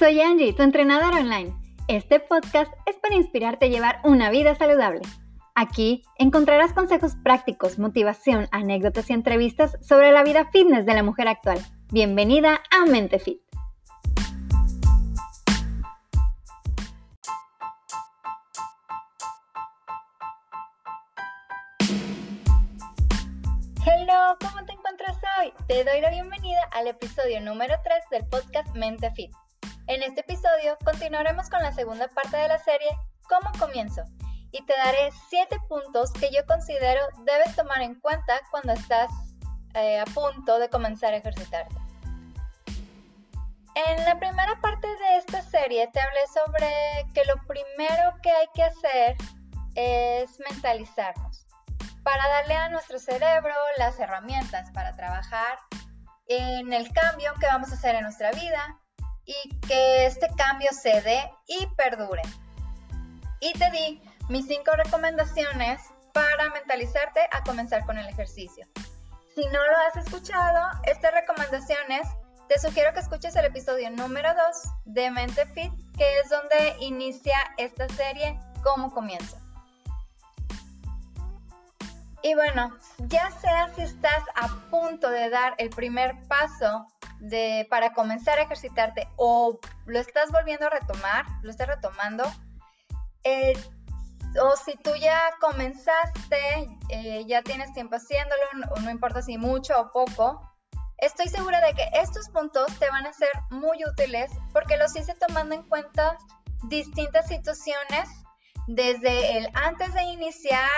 Soy 0.00 0.18
Angie, 0.22 0.54
tu 0.54 0.62
entrenadora 0.62 1.18
online. 1.18 1.54
Este 1.86 2.20
podcast 2.20 2.72
es 2.86 2.96
para 2.96 3.16
inspirarte 3.16 3.66
a 3.66 3.68
llevar 3.68 4.00
una 4.02 4.30
vida 4.30 4.54
saludable. 4.54 5.02
Aquí 5.54 6.04
encontrarás 6.16 6.72
consejos 6.72 7.16
prácticos, 7.22 7.78
motivación, 7.78 8.48
anécdotas 8.50 9.10
y 9.10 9.12
entrevistas 9.12 9.76
sobre 9.82 10.10
la 10.10 10.22
vida 10.22 10.48
fitness 10.50 10.86
de 10.86 10.94
la 10.94 11.02
mujer 11.02 11.28
actual. 11.28 11.58
Bienvenida 11.92 12.62
a 12.70 12.86
Mente 12.86 13.18
Fit. 13.18 13.42
Hello, 23.84 24.38
¿cómo 24.40 24.64
te 24.64 24.72
encuentras 24.72 25.18
hoy? 25.40 25.52
Te 25.68 25.84
doy 25.84 26.00
la 26.00 26.08
bienvenida 26.08 26.62
al 26.72 26.86
episodio 26.86 27.42
número 27.42 27.74
3 27.84 27.98
del 28.10 28.26
podcast 28.30 28.74
Mente 28.74 29.10
Fit. 29.10 29.30
En 29.90 30.04
este 30.04 30.20
episodio 30.20 30.78
continuaremos 30.84 31.50
con 31.50 31.64
la 31.64 31.72
segunda 31.72 32.06
parte 32.06 32.36
de 32.36 32.46
la 32.46 32.60
serie 32.60 32.96
¿Cómo 33.28 33.50
comienzo? 33.58 34.04
Y 34.52 34.64
te 34.64 34.72
daré 34.76 35.10
7 35.28 35.56
puntos 35.68 36.12
que 36.12 36.30
yo 36.30 36.46
considero 36.46 37.00
debes 37.24 37.56
tomar 37.56 37.82
en 37.82 37.98
cuenta 37.98 38.40
cuando 38.52 38.72
estás 38.72 39.10
eh, 39.74 39.98
a 39.98 40.04
punto 40.04 40.60
de 40.60 40.68
comenzar 40.68 41.12
a 41.12 41.16
ejercitarte. 41.16 41.74
En 43.74 44.04
la 44.04 44.16
primera 44.20 44.60
parte 44.60 44.86
de 44.86 45.16
esta 45.16 45.42
serie 45.42 45.88
te 45.88 46.00
hablé 46.00 46.20
sobre 46.32 46.68
que 47.12 47.24
lo 47.24 47.44
primero 47.48 48.14
que 48.22 48.30
hay 48.30 48.46
que 48.54 48.62
hacer 48.62 49.16
es 49.74 50.38
mentalizarnos 50.38 51.48
para 52.04 52.28
darle 52.28 52.54
a 52.54 52.68
nuestro 52.68 53.00
cerebro 53.00 53.54
las 53.76 53.98
herramientas 53.98 54.70
para 54.70 54.94
trabajar 54.94 55.58
en 56.28 56.72
el 56.72 56.92
cambio 56.92 57.32
que 57.40 57.46
vamos 57.46 57.72
a 57.72 57.74
hacer 57.74 57.96
en 57.96 58.02
nuestra 58.02 58.30
vida 58.30 58.79
y 59.30 59.60
que 59.60 60.06
este 60.06 60.28
cambio 60.36 60.70
se 60.72 61.00
dé 61.02 61.30
y 61.46 61.66
perdure. 61.76 62.22
Y 63.40 63.52
te 63.52 63.70
di 63.70 64.02
mis 64.28 64.46
cinco 64.46 64.72
recomendaciones 64.72 65.80
para 66.12 66.50
mentalizarte 66.50 67.20
a 67.30 67.42
comenzar 67.44 67.86
con 67.86 67.96
el 67.96 68.06
ejercicio. 68.08 68.66
Si 69.34 69.46
no 69.46 69.64
lo 69.64 69.76
has 69.86 70.04
escuchado, 70.04 70.60
estas 70.84 71.12
recomendaciones, 71.12 72.08
te 72.48 72.58
sugiero 72.58 72.92
que 72.92 73.00
escuches 73.00 73.36
el 73.36 73.44
episodio 73.44 73.90
número 73.90 74.28
2 74.30 74.36
de 74.86 75.10
Mente 75.12 75.46
Fit, 75.46 75.72
que 75.96 76.18
es 76.18 76.28
donde 76.28 76.76
inicia 76.80 77.38
esta 77.56 77.88
serie, 77.90 78.38
cómo 78.64 78.92
comienza. 78.92 79.38
Y 82.22 82.34
bueno, 82.34 82.76
ya 82.98 83.30
sea 83.30 83.72
si 83.74 83.82
estás 83.82 84.24
a 84.34 84.48
punto 84.70 85.08
de 85.08 85.30
dar 85.30 85.54
el 85.58 85.70
primer 85.70 86.16
paso 86.26 86.88
de, 87.20 87.66
para 87.70 87.92
comenzar 87.92 88.38
a 88.38 88.42
ejercitarte 88.42 89.08
o 89.16 89.58
lo 89.86 89.98
estás 89.98 90.30
volviendo 90.32 90.66
a 90.66 90.70
retomar, 90.70 91.26
lo 91.42 91.50
estás 91.50 91.68
retomando, 91.68 92.24
eh, 93.24 93.52
o 94.42 94.56
si 94.56 94.76
tú 94.76 94.90
ya 94.96 95.30
comenzaste, 95.40 96.68
eh, 96.88 97.24
ya 97.26 97.42
tienes 97.42 97.72
tiempo 97.72 97.96
haciéndolo, 97.96 98.42
no, 98.54 98.82
no 98.82 98.90
importa 98.90 99.22
si 99.22 99.38
mucho 99.38 99.78
o 99.80 99.92
poco, 99.92 100.40
estoy 100.98 101.28
segura 101.28 101.60
de 101.60 101.74
que 101.74 101.88
estos 101.94 102.28
puntos 102.30 102.66
te 102.78 102.88
van 102.90 103.06
a 103.06 103.12
ser 103.12 103.30
muy 103.50 103.78
útiles 103.84 104.30
porque 104.52 104.76
los 104.76 104.94
hice 104.96 105.14
tomando 105.14 105.54
en 105.54 105.62
cuenta 105.64 106.16
distintas 106.64 107.28
situaciones 107.28 108.08
desde 108.66 109.38
el 109.38 109.48
antes 109.54 109.92
de 109.94 110.02
iniciar 110.04 110.70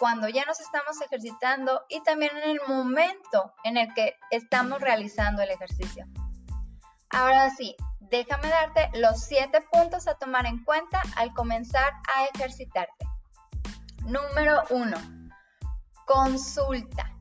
cuando 0.00 0.28
ya 0.28 0.46
nos 0.46 0.58
estamos 0.60 0.98
ejercitando 1.02 1.84
y 1.90 2.02
también 2.02 2.34
en 2.38 2.50
el 2.52 2.60
momento 2.66 3.52
en 3.64 3.76
el 3.76 3.92
que 3.92 4.16
estamos 4.30 4.80
realizando 4.80 5.42
el 5.42 5.50
ejercicio. 5.50 6.06
Ahora 7.10 7.50
sí, 7.50 7.76
déjame 8.00 8.48
darte 8.48 8.98
los 8.98 9.20
siete 9.20 9.60
puntos 9.70 10.08
a 10.08 10.14
tomar 10.14 10.46
en 10.46 10.64
cuenta 10.64 11.02
al 11.16 11.34
comenzar 11.34 11.92
a 12.16 12.24
ejercitarte. 12.34 13.06
Número 14.06 14.62
uno, 14.70 14.96
consulta. 16.06 17.14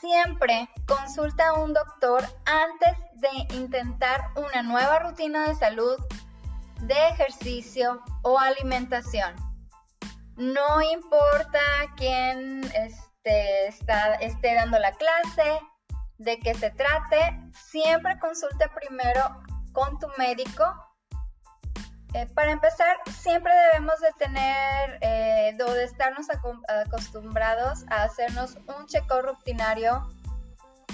Siempre 0.00 0.68
consulta 0.88 1.50
a 1.50 1.52
un 1.52 1.72
doctor 1.72 2.24
antes 2.46 2.98
de 3.14 3.54
intentar 3.54 4.32
una 4.34 4.64
nueva 4.64 4.98
rutina 4.98 5.46
de 5.46 5.54
salud, 5.54 5.96
de 6.80 7.08
ejercicio 7.10 8.02
o 8.22 8.40
alimentación 8.40 9.51
no 10.36 10.82
importa 10.82 11.60
quién 11.96 12.62
este, 12.74 13.66
está, 13.66 14.14
esté 14.14 14.54
dando 14.54 14.78
la 14.78 14.92
clase, 14.92 15.60
de 16.18 16.38
qué 16.38 16.54
se 16.54 16.70
trate, 16.70 17.40
siempre 17.52 18.18
consulte 18.18 18.68
primero 18.74 19.42
con 19.72 19.98
tu 19.98 20.06
médico. 20.18 20.64
Eh, 22.14 22.26
para 22.34 22.52
empezar, 22.52 22.96
siempre 23.10 23.52
debemos 23.72 23.98
de 24.00 24.12
tener 24.18 24.98
eh, 25.00 25.56
o 25.66 25.72
de 25.72 25.84
estarnos 25.84 26.26
acostumbrados 26.86 27.84
a 27.88 28.04
hacernos 28.04 28.56
un 28.66 28.86
checo 28.86 29.22
rutinario 29.22 30.06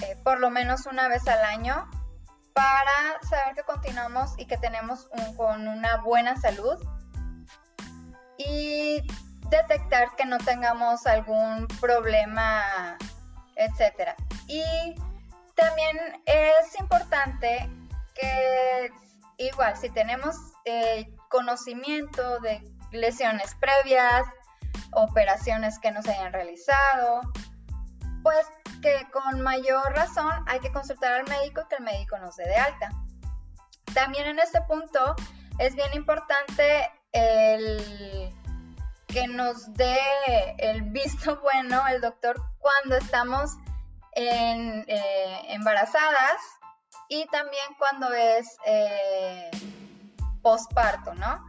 eh, 0.01 0.15
por 0.23 0.39
lo 0.39 0.49
menos 0.49 0.85
una 0.85 1.09
vez 1.09 1.27
al 1.27 1.43
año 1.43 1.89
para 2.53 3.19
saber 3.27 3.55
que 3.55 3.63
continuamos 3.63 4.31
y 4.37 4.45
que 4.45 4.57
tenemos 4.57 5.09
con 5.35 5.67
una 5.67 5.97
buena 5.97 6.35
salud. 6.37 6.77
Y 8.37 9.01
detectar 9.49 10.15
que 10.15 10.25
no 10.25 10.37
tengamos 10.37 11.05
algún 11.07 11.67
problema, 11.79 12.97
etcétera. 13.55 14.15
Y 14.47 14.95
también 15.55 15.97
es 16.25 16.79
importante 16.79 17.69
que 18.15 18.91
igual 19.37 19.75
si 19.77 19.89
tenemos 19.89 20.35
eh, 20.65 21.07
conocimiento 21.29 22.39
de 22.39 22.61
lesiones 22.91 23.55
previas, 23.55 24.25
operaciones 24.91 25.79
que 25.79 25.91
no 25.91 26.01
se 26.01 26.11
hayan 26.11 26.33
realizado, 26.33 27.21
pues 28.23 28.45
que 28.81 29.07
con 29.11 29.41
mayor 29.41 29.93
razón 29.93 30.31
hay 30.47 30.59
que 30.59 30.71
consultar 30.71 31.13
al 31.13 31.27
médico 31.27 31.61
y 31.61 31.67
que 31.67 31.75
el 31.75 31.83
médico 31.83 32.17
nos 32.17 32.35
dé 32.35 32.45
de 32.45 32.55
alta. 32.55 32.89
También 33.93 34.27
en 34.27 34.39
este 34.39 34.61
punto 34.61 35.15
es 35.57 35.75
bien 35.75 35.93
importante 35.93 36.89
el 37.11 38.33
que 39.11 39.27
nos 39.27 39.73
dé 39.73 39.99
el 40.57 40.83
visto 40.83 41.39
bueno 41.41 41.85
el 41.87 42.01
doctor 42.01 42.41
cuando 42.59 42.95
estamos 42.97 43.51
eh, 44.15 44.85
embarazadas 45.49 46.41
y 47.07 47.25
también 47.27 47.65
cuando 47.77 48.13
es 48.13 48.57
eh, 48.65 49.49
posparto, 50.41 51.13
¿no? 51.15 51.45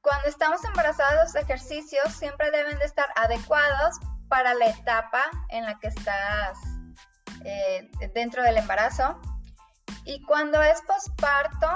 Cuando 0.00 0.28
estamos 0.28 0.64
embarazadas, 0.64 1.34
los 1.34 1.42
ejercicios 1.42 2.12
siempre 2.14 2.50
deben 2.50 2.78
de 2.78 2.86
estar 2.86 3.08
adecuados 3.16 3.96
para 4.28 4.54
la 4.54 4.66
etapa 4.66 5.22
en 5.50 5.64
la 5.64 5.78
que 5.78 5.88
estás 5.88 6.58
eh, 7.44 7.90
dentro 8.14 8.42
del 8.42 8.56
embarazo. 8.56 9.20
Y 10.04 10.22
cuando 10.24 10.62
es 10.62 10.80
posparto, 10.82 11.68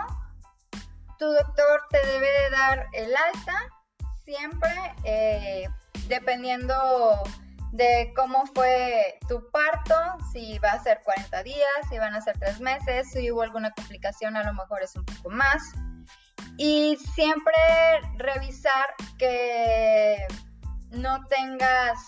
tu 1.19 1.27
doctor 1.27 1.83
te 1.91 2.07
debe 2.07 2.31
de 2.31 2.51
dar 2.51 2.87
el 2.95 3.15
alta 3.15 3.74
siempre, 4.25 4.71
eh, 5.05 5.69
dependiendo 6.09 6.75
de 7.73 8.13
cómo 8.15 8.47
fue 8.55 9.19
tu 9.29 9.51
parto, 9.51 9.95
si 10.33 10.59
va 10.61 10.71
a 10.71 10.83
ser 10.83 11.01
40 11.05 11.43
días, 11.43 11.69
si 11.91 11.99
van 11.99 12.15
a 12.15 12.21
ser 12.21 12.39
3 12.39 12.61
meses, 12.61 13.11
si 13.11 13.31
hubo 13.31 13.43
alguna 13.43 13.73
complicación, 13.73 14.37
a 14.37 14.45
lo 14.45 14.55
mejor 14.55 14.83
es 14.83 14.95
un 14.97 15.05
poco 15.05 15.31
más. 15.31 15.63
Y 16.57 16.97
siempre 17.15 17.55
revisar 18.17 18.95
que 19.19 20.27
no 20.91 21.25
tengas 21.27 21.99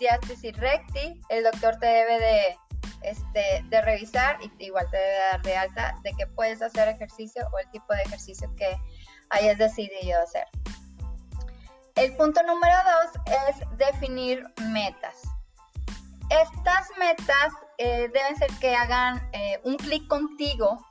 diástasis 0.00 0.56
recti, 0.56 1.20
el 1.28 1.44
doctor 1.44 1.76
te 1.78 1.86
debe 1.86 2.18
de, 2.18 2.58
este, 3.02 3.64
de 3.68 3.80
revisar 3.82 4.38
y 4.42 4.64
igual 4.64 4.88
te 4.90 4.96
debe 4.96 5.18
dar 5.18 5.42
de 5.42 5.56
alta 5.56 5.94
de 6.02 6.12
que 6.18 6.26
puedes 6.26 6.60
hacer 6.62 6.88
ejercicio 6.88 7.48
o 7.52 7.58
el 7.58 7.70
tipo 7.70 7.94
de 7.94 8.02
ejercicio 8.02 8.52
que 8.56 8.76
hayas 9.30 9.56
decidido 9.56 10.20
hacer. 10.20 10.46
El 11.96 12.14
punto 12.14 12.42
número 12.42 12.74
dos 12.84 13.22
es 13.48 13.78
definir 13.78 14.44
metas. 14.70 15.22
Estas 16.28 16.90
metas 16.98 17.54
eh, 17.78 18.10
deben 18.12 18.36
ser 18.36 18.50
que 18.60 18.76
hagan 18.76 19.26
eh, 19.32 19.58
un 19.64 19.78
clic 19.78 20.06
contigo, 20.06 20.86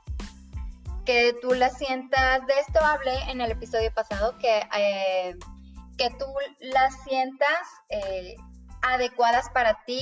que 1.04 1.32
tú 1.40 1.54
las 1.54 1.78
sientas, 1.78 2.44
de 2.48 2.58
esto 2.58 2.84
hablé 2.84 3.16
en 3.30 3.40
el 3.40 3.52
episodio 3.52 3.94
pasado, 3.94 4.36
que, 4.38 4.68
eh, 4.76 5.36
que 5.96 6.10
tú 6.18 6.26
las 6.58 7.00
sientas 7.04 7.68
adecuadas 8.82 9.48
para 9.50 9.78
ti, 9.84 10.00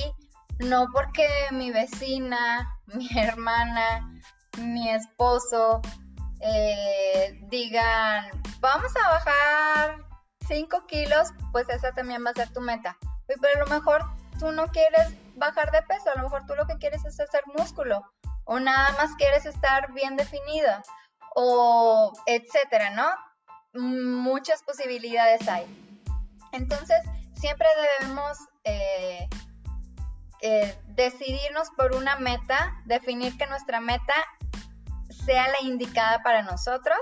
no 0.57 0.87
porque 0.91 1.27
mi 1.51 1.69
vecina, 1.69 2.79
mi 2.87 3.07
hermana, 3.15 4.11
mi 4.57 4.89
esposo 4.89 5.83
digan, 7.49 8.43
vamos 8.59 8.91
a 9.03 9.09
bajar 9.09 10.04
5 10.47 10.85
kilos, 10.87 11.29
pues 11.51 11.67
esa 11.69 11.91
también 11.91 12.23
va 12.25 12.31
a 12.31 12.33
ser 12.33 12.51
tu 12.53 12.61
meta. 12.61 12.97
Pero 13.27 13.39
a 13.55 13.59
lo 13.59 13.67
mejor 13.67 14.03
tú 14.39 14.51
no 14.51 14.67
quieres 14.67 15.13
bajar 15.35 15.71
de 15.71 15.81
peso, 15.83 16.09
a 16.11 16.17
lo 16.17 16.23
mejor 16.23 16.45
tú 16.45 16.55
lo 16.55 16.65
que 16.67 16.77
quieres 16.77 17.03
es 17.05 17.19
hacer 17.19 17.41
músculo 17.57 18.03
o 18.45 18.59
nada 18.59 18.91
más 18.93 19.15
quieres 19.15 19.45
estar 19.45 19.91
bien 19.93 20.15
definida 20.15 20.83
o 21.35 22.13
etcétera, 22.25 22.91
¿no? 22.91 23.09
Muchas 23.73 24.63
posibilidades 24.63 25.47
hay. 25.47 25.65
Entonces, 26.53 26.97
siempre 27.33 27.67
debemos 27.99 28.37
eh, 28.63 29.27
eh, 30.41 30.77
decidirnos 30.89 31.69
por 31.71 31.95
una 31.95 32.15
meta, 32.17 32.81
definir 32.85 33.37
que 33.37 33.47
nuestra 33.47 33.81
meta 33.81 34.13
sea 35.25 35.47
la 35.49 35.67
indicada 35.67 36.21
para 36.23 36.43
nosotros 36.43 36.99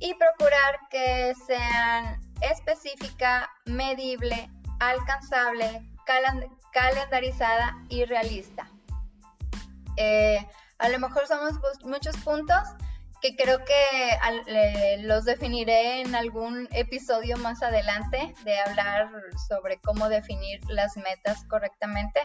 y 0.00 0.14
procurar 0.14 0.80
que 0.90 1.34
sean 1.46 2.20
específica, 2.40 3.50
medible, 3.66 4.50
alcanzable, 4.78 5.82
calendarizada 6.72 7.76
y 7.88 8.04
realista. 8.04 8.68
Eh, 9.96 10.46
a 10.78 10.88
lo 10.88 10.98
mejor 10.98 11.26
somos 11.26 11.54
muchos 11.84 12.16
puntos 12.18 12.62
que 13.20 13.36
creo 13.36 13.58
que 13.64 14.98
los 15.02 15.24
definiré 15.24 16.00
en 16.00 16.14
algún 16.14 16.68
episodio 16.72 17.36
más 17.36 17.62
adelante 17.62 18.34
de 18.44 18.58
hablar 18.60 19.10
sobre 19.48 19.78
cómo 19.80 20.08
definir 20.08 20.60
las 20.68 20.96
metas 20.96 21.44
correctamente. 21.44 22.20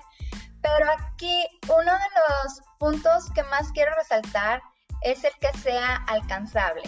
Pero 0.61 0.89
aquí 0.91 1.45
uno 1.67 1.91
de 1.91 2.09
los 2.29 2.61
puntos 2.79 3.29
que 3.33 3.43
más 3.43 3.71
quiero 3.73 3.93
resaltar 3.95 4.61
es 5.01 5.23
el 5.23 5.33
que 5.39 5.55
sea 5.59 5.97
alcanzable. 6.07 6.83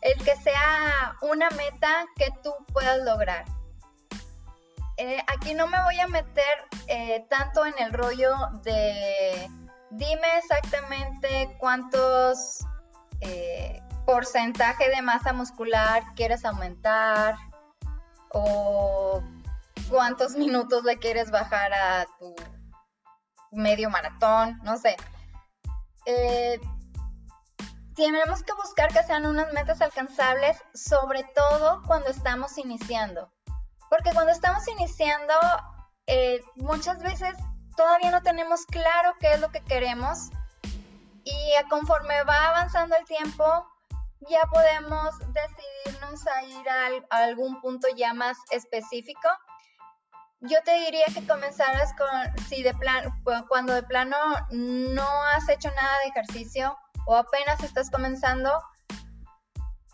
El 0.00 0.16
que 0.24 0.34
sea 0.36 1.16
una 1.22 1.50
meta 1.50 2.06
que 2.16 2.30
tú 2.42 2.52
puedas 2.72 3.02
lograr. 3.02 3.44
Eh, 4.96 5.22
aquí 5.28 5.54
no 5.54 5.66
me 5.66 5.82
voy 5.82 5.98
a 5.98 6.08
meter 6.08 6.64
eh, 6.86 7.24
tanto 7.30 7.64
en 7.64 7.74
el 7.78 7.92
rollo 7.92 8.34
de 8.62 9.48
dime 9.90 10.38
exactamente 10.38 11.56
cuántos 11.58 12.66
eh, 13.20 13.82
porcentaje 14.04 14.88
de 14.90 15.02
masa 15.02 15.32
muscular 15.32 16.02
quieres 16.16 16.44
aumentar 16.44 17.36
o 18.32 19.22
cuántos 19.88 20.36
minutos 20.36 20.84
le 20.84 20.98
quieres 20.98 21.30
bajar 21.30 21.72
a 21.72 22.06
tu 22.18 22.34
medio 23.52 23.90
maratón, 23.90 24.60
no 24.62 24.76
sé. 24.76 24.96
Tenemos 28.00 28.42
que 28.42 28.54
buscar 28.54 28.90
que 28.90 29.02
sean 29.02 29.26
unas 29.26 29.52
metas 29.52 29.82
alcanzables, 29.82 30.56
sobre 30.72 31.22
todo 31.34 31.82
cuando 31.86 32.08
estamos 32.08 32.56
iniciando. 32.56 33.30
Porque 33.90 34.10
cuando 34.14 34.32
estamos 34.32 34.66
iniciando, 34.68 35.34
eh, 36.06 36.40
muchas 36.54 37.02
veces 37.02 37.36
todavía 37.76 38.10
no 38.10 38.22
tenemos 38.22 38.64
claro 38.64 39.16
qué 39.20 39.34
es 39.34 39.40
lo 39.40 39.50
que 39.50 39.60
queremos 39.60 40.30
y 41.24 41.52
conforme 41.68 42.24
va 42.24 42.48
avanzando 42.48 42.96
el 42.96 43.04
tiempo 43.04 43.44
ya 44.20 44.40
podemos 44.50 45.18
decidirnos 45.34 46.26
a 46.26 46.42
ir 46.44 46.68
a, 46.70 47.18
algún 47.24 47.60
punto 47.60 47.86
ya 47.94 48.14
más 48.14 48.38
específico. 48.50 49.28
Yo 50.40 50.56
te 50.64 50.72
diría 50.86 51.04
que 51.12 51.26
comenzaras 51.26 51.92
con, 51.98 52.46
si 52.46 52.62
de 52.62 52.72
plan, 52.72 53.12
cuando 53.46 53.74
de 53.74 53.82
plano 53.82 54.16
no 54.52 55.22
has 55.34 55.46
hecho 55.50 55.70
nada 55.72 55.98
de 55.98 56.08
ejercicio 56.08 56.78
o 57.10 57.16
apenas 57.16 57.62
estás 57.64 57.90
comenzando, 57.90 58.52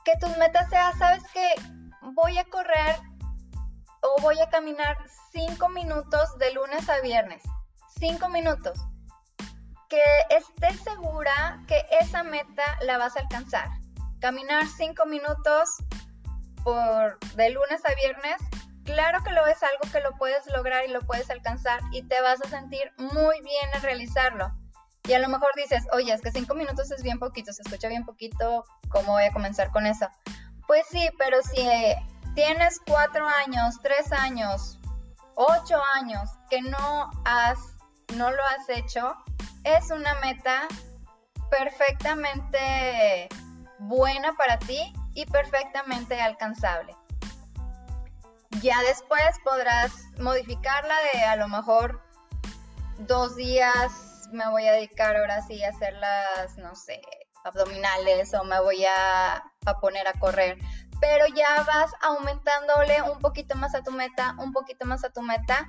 que 0.04 0.12
tus 0.20 0.36
metas 0.36 0.68
sean, 0.68 0.96
sabes 0.98 1.24
que 1.32 1.48
voy 2.12 2.36
a 2.38 2.44
correr 2.44 2.96
o 4.02 4.20
voy 4.20 4.38
a 4.40 4.50
caminar 4.50 4.96
cinco 5.32 5.68
minutos 5.70 6.38
de 6.38 6.52
lunes 6.52 6.88
a 6.88 7.00
viernes 7.00 7.42
cinco 7.98 8.28
minutos. 8.28 8.78
Que 9.88 10.02
estés 10.30 10.80
segura 10.82 11.62
que 11.66 11.84
esa 12.00 12.22
meta 12.22 12.64
la 12.82 12.98
vas 12.98 13.16
a 13.16 13.20
alcanzar. 13.20 13.68
Caminar 14.20 14.66
cinco 14.66 15.06
minutos 15.06 15.68
por 16.64 17.18
de 17.36 17.50
lunes 17.50 17.80
a 17.84 17.94
viernes, 17.94 18.36
claro 18.84 19.22
que 19.22 19.30
lo 19.30 19.46
es 19.46 19.62
algo 19.62 19.92
que 19.92 20.00
lo 20.00 20.16
puedes 20.16 20.46
lograr 20.48 20.84
y 20.84 20.92
lo 20.92 21.00
puedes 21.00 21.30
alcanzar 21.30 21.80
y 21.92 22.02
te 22.02 22.20
vas 22.20 22.40
a 22.42 22.48
sentir 22.48 22.92
muy 22.98 23.40
bien 23.42 23.70
al 23.74 23.82
realizarlo. 23.82 24.52
Y 25.06 25.12
a 25.14 25.20
lo 25.20 25.28
mejor 25.28 25.50
dices, 25.54 25.84
oye, 25.92 26.12
es 26.12 26.20
que 26.20 26.32
cinco 26.32 26.54
minutos 26.54 26.90
es 26.90 27.02
bien 27.02 27.18
poquito, 27.18 27.52
se 27.52 27.62
escucha 27.62 27.88
bien 27.88 28.04
poquito, 28.04 28.64
¿cómo 28.88 29.12
voy 29.12 29.24
a 29.24 29.32
comenzar 29.32 29.70
con 29.70 29.86
eso? 29.86 30.08
Pues 30.66 30.84
sí, 30.90 31.08
pero 31.16 31.40
si 31.42 31.64
tienes 32.34 32.80
cuatro 32.84 33.26
años, 33.26 33.76
tres 33.82 34.12
años, 34.12 34.80
ocho 35.36 35.80
años 35.94 36.28
que 36.50 36.60
no 36.62 37.10
has 37.24 37.58
no 38.14 38.30
lo 38.30 38.42
has 38.44 38.68
hecho, 38.68 39.14
es 39.64 39.90
una 39.90 40.14
meta 40.20 40.68
perfectamente 41.50 43.28
buena 43.78 44.34
para 44.34 44.58
ti 44.58 44.92
y 45.14 45.26
perfectamente 45.26 46.20
alcanzable. 46.20 46.94
Ya 48.62 48.80
después 48.82 49.22
podrás 49.44 49.92
modificarla 50.18 50.94
de 51.12 51.24
a 51.24 51.36
lo 51.36 51.48
mejor 51.48 52.00
dos 52.98 53.36
días 53.36 54.05
me 54.32 54.48
voy 54.50 54.66
a 54.66 54.72
dedicar 54.72 55.16
ahora 55.16 55.42
sí 55.42 55.62
a 55.62 55.70
hacer 55.70 55.94
las, 55.94 56.56
no 56.58 56.74
sé, 56.74 57.00
abdominales 57.44 58.34
o 58.34 58.44
me 58.44 58.60
voy 58.60 58.84
a, 58.84 59.36
a 59.66 59.80
poner 59.80 60.08
a 60.08 60.12
correr. 60.14 60.58
Pero 61.00 61.26
ya 61.28 61.62
vas 61.66 61.92
aumentándole 62.02 63.02
un 63.02 63.18
poquito 63.20 63.54
más 63.56 63.74
a 63.74 63.82
tu 63.82 63.92
meta, 63.92 64.34
un 64.38 64.52
poquito 64.52 64.86
más 64.86 65.04
a 65.04 65.10
tu 65.10 65.22
meta 65.22 65.68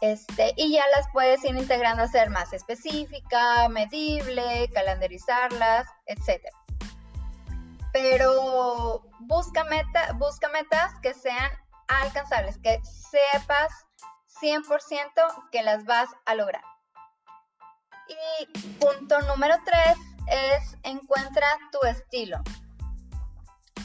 este, 0.00 0.52
y 0.56 0.72
ya 0.72 0.84
las 0.94 1.08
puedes 1.12 1.42
ir 1.44 1.56
integrando 1.56 2.02
a 2.02 2.08
ser 2.08 2.28
más 2.28 2.52
específica, 2.52 3.68
medible, 3.68 4.68
calendarizarlas, 4.74 5.86
etc. 6.06 6.42
Pero 7.92 9.02
busca, 9.20 9.64
meta, 9.64 10.12
busca 10.14 10.48
metas 10.48 10.92
que 11.00 11.14
sean 11.14 11.50
alcanzables, 11.88 12.58
que 12.58 12.80
sepas 12.84 13.72
100% 14.42 15.48
que 15.50 15.62
las 15.62 15.84
vas 15.84 16.10
a 16.26 16.34
lograr. 16.34 16.62
Y 18.08 18.46
punto 18.78 19.20
número 19.22 19.56
3 19.64 19.96
es 20.28 20.76
encuentra 20.82 21.46
tu 21.72 21.86
estilo. 21.86 22.38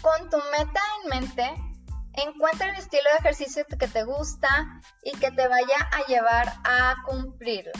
Con 0.01 0.29
tu 0.29 0.37
meta 0.57 0.81
en 1.03 1.09
mente, 1.09 1.71
Encuentra 2.13 2.69
el 2.69 2.75
estilo 2.75 3.09
de 3.11 3.17
ejercicio 3.19 3.65
que 3.65 3.87
te 3.87 4.03
gusta 4.03 4.81
y 5.03 5.11
que 5.17 5.31
te 5.31 5.47
vaya 5.47 5.89
a 5.91 6.05
llevar 6.07 6.53
a 6.65 6.95
cumplirlo. 7.05 7.71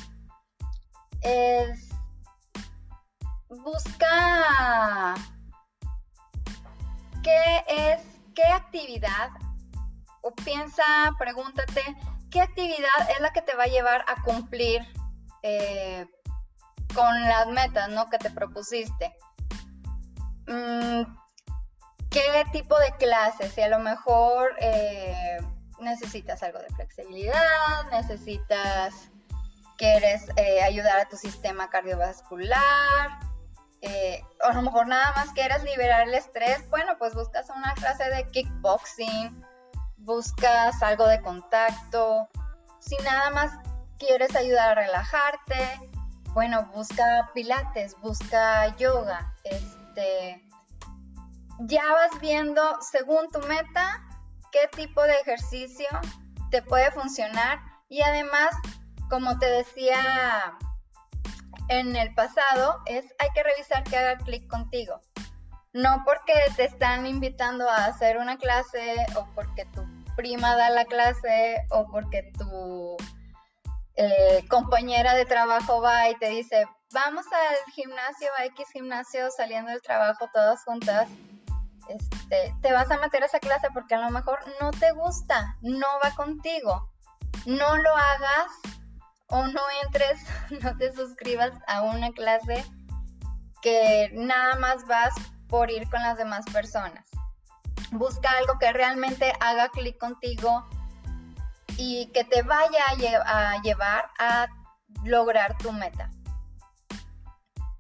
busca 3.49 5.15
qué 7.21 7.63
es, 7.67 8.01
qué 8.33 8.43
actividad, 8.43 9.31
o 10.21 10.33
piensa, 10.33 10.83
pregúntate, 11.19 11.83
qué 12.31 12.39
actividad 12.39 13.09
es 13.09 13.19
la 13.19 13.33
que 13.33 13.41
te 13.41 13.55
va 13.55 13.63
a 13.63 13.67
llevar 13.67 14.05
a 14.07 14.21
cumplir 14.23 14.81
eh, 15.43 16.07
con 16.93 17.21
las 17.23 17.47
metas 17.47 17.89
¿no? 17.89 18.09
que 18.09 18.17
te 18.17 18.31
propusiste. 18.31 19.15
Mm, 20.47 21.03
qué 22.09 22.45
tipo 22.51 22.77
de 22.79 22.91
clases, 22.97 23.53
si 23.53 23.61
a 23.61 23.69
lo 23.69 23.79
mejor 23.79 24.53
eh, 24.59 25.37
necesitas 25.79 26.43
algo 26.43 26.59
de 26.59 26.69
flexibilidad, 26.75 27.83
necesitas, 27.91 29.09
quieres 29.77 30.27
eh, 30.35 30.61
ayudar 30.61 30.99
a 30.99 31.09
tu 31.09 31.17
sistema 31.17 31.69
cardiovascular, 31.69 33.19
eh, 33.81 34.23
o 34.43 34.47
a 34.47 34.53
lo 34.53 34.61
mejor 34.61 34.87
nada 34.87 35.11
más 35.15 35.29
quieres 35.29 35.63
liberar 35.63 36.07
el 36.07 36.13
estrés, 36.13 36.69
bueno, 36.69 36.97
pues 36.99 37.15
buscas 37.15 37.49
una 37.49 37.73
clase 37.73 38.09
de 38.09 38.27
kickboxing, 38.29 39.43
buscas 39.97 40.81
algo 40.83 41.07
de 41.07 41.21
contacto, 41.21 42.27
si 42.79 42.95
nada 42.97 43.29
más 43.31 43.51
quieres 43.97 44.35
ayudar 44.35 44.71
a 44.71 44.81
relajarte, 44.81 45.90
bueno, 46.33 46.69
busca 46.73 47.29
pilates, 47.33 47.95
busca 47.99 48.75
yoga, 48.77 49.33
este, 49.43 50.41
ya 51.59 51.83
vas 51.91 52.19
viendo 52.21 52.61
según 52.81 53.29
tu 53.29 53.39
meta 53.39 54.01
qué 54.51 54.69
tipo 54.75 55.01
de 55.03 55.13
ejercicio 55.15 55.87
te 56.49 56.61
puede 56.61 56.91
funcionar 56.91 57.59
y 57.89 58.01
además, 58.01 58.55
como 59.09 59.37
te 59.39 59.47
decía 59.47 60.57
en 61.67 61.95
el 61.95 62.13
pasado, 62.13 62.81
es 62.85 63.05
hay 63.19 63.29
que 63.33 63.43
revisar 63.43 63.83
que 63.83 63.97
haga 63.97 64.17
clic 64.17 64.47
contigo. 64.47 64.99
No 65.73 66.03
porque 66.05 66.33
te 66.57 66.65
están 66.65 67.05
invitando 67.05 67.69
a 67.69 67.85
hacer 67.85 68.17
una 68.17 68.37
clase 68.37 68.95
o 69.15 69.25
porque 69.35 69.65
tu 69.65 69.85
prima 70.15 70.55
da 70.55 70.69
la 70.69 70.85
clase 70.85 71.65
o 71.69 71.87
porque 71.87 72.31
tu 72.37 72.97
eh, 74.03 74.45
compañera 74.49 75.13
de 75.13 75.25
trabajo 75.25 75.81
va 75.81 76.09
y 76.09 76.15
te 76.15 76.29
dice, 76.29 76.65
vamos 76.91 77.25
al 77.31 77.73
gimnasio, 77.73 78.29
a 78.39 78.45
X 78.45 78.67
gimnasio 78.73 79.29
saliendo 79.31 79.71
del 79.71 79.81
trabajo 79.81 80.29
todas 80.33 80.63
juntas 80.63 81.07
este, 81.87 82.55
te 82.61 82.71
vas 82.71 82.89
a 82.91 82.97
meter 82.97 83.23
a 83.23 83.25
esa 83.25 83.39
clase 83.39 83.67
porque 83.73 83.95
a 83.95 83.99
lo 83.99 84.09
mejor 84.09 84.39
no 84.61 84.71
te 84.71 84.91
gusta, 84.91 85.57
no 85.61 85.87
va 86.03 86.11
contigo. 86.15 86.89
No 87.45 87.75
lo 87.77 87.95
hagas 87.95 88.51
o 89.27 89.47
no 89.47 89.61
entres, 89.83 90.21
no 90.63 90.77
te 90.77 90.93
suscribas 90.93 91.51
a 91.67 91.83
una 91.83 92.11
clase 92.11 92.63
que 93.61 94.09
nada 94.13 94.55
más 94.55 94.85
vas 94.87 95.13
por 95.47 95.69
ir 95.69 95.89
con 95.89 96.01
las 96.01 96.17
demás 96.17 96.45
personas. 96.51 97.05
Busca 97.91 98.29
algo 98.37 98.57
que 98.59 98.71
realmente 98.71 99.33
haga 99.39 99.69
clic 99.69 99.97
contigo 99.97 100.65
y 101.83 102.05
que 102.11 102.23
te 102.23 102.43
vaya 102.43 102.83
a, 103.25 103.59
llevar 103.63 104.11
a 104.19 104.47
lograr 105.03 105.57
tu 105.57 105.71
meta. 105.71 106.11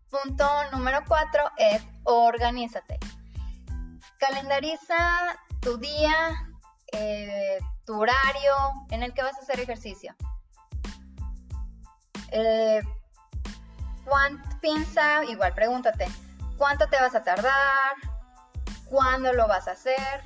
Punto 0.09 0.43
número 0.71 1.03
cuatro 1.07 1.43
es 1.55 1.83
organízate. 2.03 2.97
Calendariza 4.17 5.37
tu 5.61 5.77
día, 5.77 6.15
eh, 6.93 7.59
tu 7.85 8.01
horario 8.01 8.55
en 8.89 9.03
el 9.03 9.13
que 9.13 9.21
vas 9.21 9.37
a 9.37 9.41
hacer 9.41 9.59
ejercicio. 9.59 10.15
Eh, 12.31 12.81
piensa, 14.61 15.23
igual 15.25 15.53
pregúntate, 15.53 16.07
¿cuánto 16.57 16.87
te 16.87 16.99
vas 16.99 17.13
a 17.13 17.23
tardar? 17.23 17.93
¿Cuándo 18.85 19.31
lo 19.31 19.47
vas 19.47 19.67
a 19.67 19.73
hacer? 19.73 20.23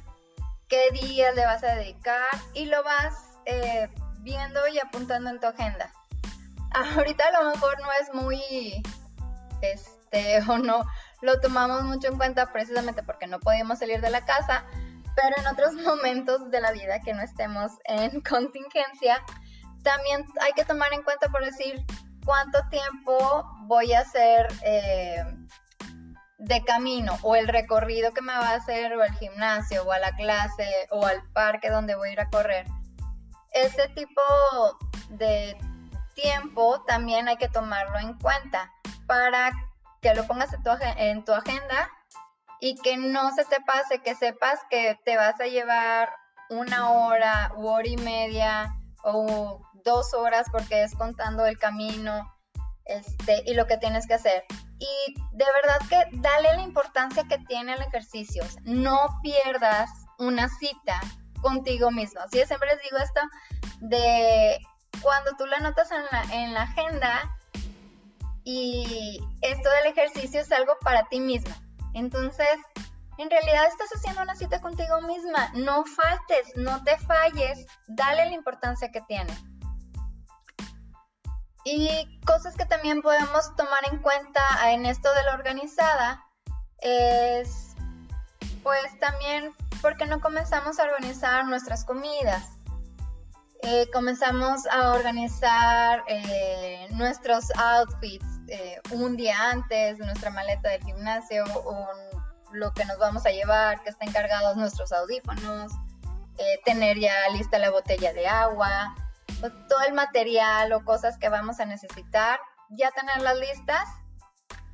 ¿Qué 0.69 0.91
días 0.91 1.35
le 1.35 1.45
vas 1.45 1.63
a 1.63 1.75
dedicar? 1.75 2.29
Y 2.53 2.65
lo 2.65 2.81
vas 2.83 3.24
eh, 3.45 3.89
viendo 4.19 4.67
y 4.67 4.79
apuntando 4.79 5.29
en 5.29 5.39
tu 5.39 5.47
agenda. 5.47 5.91
Ahorita 6.71 7.23
a 7.27 7.43
lo 7.43 7.51
mejor 7.51 7.79
no 7.81 7.87
es 8.01 8.13
muy, 8.13 8.83
este, 9.61 10.41
o 10.49 10.57
no 10.57 10.85
lo 11.21 11.39
tomamos 11.39 11.83
mucho 11.83 12.07
en 12.07 12.17
cuenta 12.17 12.51
precisamente 12.51 13.03
porque 13.03 13.27
no 13.27 13.39
podíamos 13.39 13.79
salir 13.79 14.01
de 14.01 14.09
la 14.09 14.25
casa, 14.25 14.65
pero 15.15 15.35
en 15.37 15.47
otros 15.47 15.73
momentos 15.85 16.51
de 16.51 16.61
la 16.61 16.71
vida 16.71 16.99
que 16.99 17.13
no 17.13 17.21
estemos 17.21 17.71
en 17.85 18.21
contingencia, 18.21 19.23
también 19.83 20.25
hay 20.41 20.53
que 20.53 20.65
tomar 20.65 20.93
en 20.93 21.03
cuenta 21.03 21.29
por 21.29 21.43
decir 21.43 21.85
cuánto 22.25 22.59
tiempo 22.69 23.45
voy 23.67 23.93
a 23.93 23.99
hacer 23.99 24.47
eh, 24.63 25.23
de 26.37 26.63
camino 26.63 27.17
o 27.21 27.35
el 27.35 27.47
recorrido 27.47 28.13
que 28.13 28.21
me 28.21 28.33
va 28.33 28.49
a 28.49 28.55
hacer 28.55 28.95
o 28.95 29.01
al 29.01 29.13
gimnasio 29.13 29.83
o 29.83 29.91
a 29.91 29.99
la 29.99 30.15
clase 30.15 30.87
o 30.89 31.05
al 31.05 31.23
parque 31.33 31.69
donde 31.69 31.95
voy 31.95 32.09
a 32.09 32.13
ir 32.13 32.19
a 32.19 32.29
correr. 32.29 32.65
Ese 33.55 33.87
tipo 33.95 34.21
de 35.11 35.57
tiempo 36.13 36.83
también 36.85 37.29
hay 37.29 37.37
que 37.37 37.47
tomarlo 37.47 37.97
en 37.99 38.13
cuenta 38.19 38.69
para 39.07 39.51
que 40.01 40.13
lo 40.13 40.27
pongas 40.27 40.53
en 40.53 40.61
tu, 40.61 40.69
en 40.97 41.23
tu 41.23 41.31
agenda 41.31 41.89
y 42.59 42.75
que 42.75 42.97
no 42.97 43.31
se 43.31 43.45
te 43.45 43.61
pase, 43.61 43.99
que 43.99 44.13
sepas 44.13 44.59
que 44.69 44.99
te 45.05 45.15
vas 45.15 45.39
a 45.39 45.45
llevar 45.45 46.09
una 46.49 46.91
hora 46.91 47.53
u 47.55 47.67
hora 47.67 47.87
y 47.87 47.95
media 47.95 48.75
o 49.05 49.61
dos 49.85 50.13
horas 50.13 50.47
porque 50.51 50.83
es 50.83 50.93
contando 50.93 51.45
el 51.45 51.57
camino 51.57 52.29
este, 52.83 53.41
y 53.45 53.53
lo 53.53 53.67
que 53.67 53.77
tienes 53.77 54.05
que 54.05 54.15
hacer. 54.15 54.43
Y 54.79 55.15
de 55.31 55.45
verdad 55.45 55.79
que 55.89 56.17
dale 56.17 56.55
la 56.55 56.61
importancia 56.61 57.23
que 57.29 57.37
tiene 57.47 57.75
el 57.75 57.81
ejercicio. 57.83 58.43
No 58.63 58.97
pierdas 59.23 59.89
una 60.19 60.49
cita 60.49 60.99
contigo 61.45 61.91
mismo. 61.91 62.21
Sí, 62.31 62.43
siempre 62.45 62.69
les 62.73 62.81
digo 62.81 62.97
esto 62.97 63.21
de 63.81 64.57
cuando 65.01 65.31
tú 65.37 65.45
la 65.45 65.59
notas 65.59 65.91
en 65.91 66.03
la, 66.11 66.23
en 66.33 66.53
la 66.55 66.63
agenda 66.63 67.37
y 68.43 69.19
esto 69.41 69.69
del 69.69 69.91
ejercicio 69.91 70.41
es 70.41 70.51
algo 70.51 70.73
para 70.81 71.07
ti 71.07 71.19
misma. 71.19 71.55
Entonces, 71.93 72.57
en 73.19 73.29
realidad 73.29 73.67
estás 73.67 73.89
haciendo 73.95 74.23
una 74.23 74.35
cita 74.35 74.59
contigo 74.59 75.01
misma. 75.01 75.51
No 75.53 75.85
faltes, 75.85 76.51
no 76.55 76.83
te 76.83 76.97
falles, 76.97 77.65
dale 77.87 78.25
la 78.25 78.33
importancia 78.33 78.91
que 78.91 79.01
tiene. 79.01 79.33
Y 81.63 82.19
cosas 82.25 82.55
que 82.55 82.65
también 82.65 83.01
podemos 83.03 83.55
tomar 83.55 83.81
en 83.91 83.99
cuenta 83.99 84.41
en 84.71 84.85
esto 84.85 85.13
de 85.13 85.23
la 85.23 85.33
organizada 85.35 86.23
es, 86.79 87.75
pues 88.63 88.99
también, 88.99 89.55
porque 89.85 90.07
no 90.07 90.19
comenzamos 90.19 90.79
a 90.79 90.85
organizar 90.85 91.45
nuestras 91.45 91.85
comidas? 91.85 92.57
Eh, 93.61 93.87
comenzamos 93.93 94.65
a 94.65 94.93
organizar 94.93 96.03
eh, 96.07 96.87
nuestros 96.89 97.51
outfits 97.55 98.25
eh, 98.47 98.81
un 98.93 99.15
día 99.15 99.51
antes, 99.51 99.99
nuestra 99.99 100.31
maleta 100.31 100.69
del 100.69 100.83
gimnasio, 100.83 101.43
o 101.65 101.87
lo 102.51 102.73
que 102.73 102.83
nos 102.85 102.97
vamos 102.97 103.27
a 103.27 103.29
llevar, 103.29 103.83
que 103.83 103.91
estén 103.91 104.11
cargados 104.11 104.57
nuestros 104.57 104.91
audífonos, 104.91 105.71
tener 106.65 106.97
ya 106.97 107.13
lista 107.33 107.59
la 107.59 107.69
botella 107.69 108.11
de 108.11 108.27
agua, 108.27 108.95
pues, 109.39 109.53
todo 109.69 109.81
el 109.87 109.93
material 109.93 110.73
o 110.73 110.83
cosas 110.83 111.19
que 111.19 111.29
vamos 111.29 111.59
a 111.59 111.65
necesitar, 111.65 112.39
ya 112.71 112.89
tenerlas 112.89 113.37
listas 113.37 113.87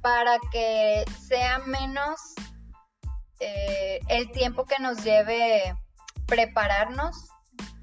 para 0.01 0.37
que 0.53 1.03
sea 1.19 1.59
menos 1.59 2.33
eh, 3.41 4.00
el 4.07 4.31
tiempo 4.31 4.65
que 4.65 4.79
nos 4.79 5.03
lleve 5.03 5.75
prepararnos, 6.27 7.27